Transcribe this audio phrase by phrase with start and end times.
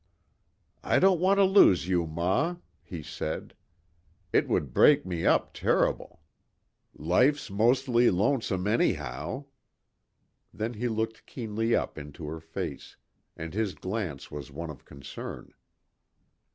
[0.83, 3.53] "I don't want to lose you, ma," he said.
[4.33, 6.21] "It would break me up ter'ble.
[6.95, 9.45] Life's mostly lonesome anyhow."
[10.51, 12.97] Then he looked keenly up into her face,
[13.37, 15.53] and his glance was one of concern.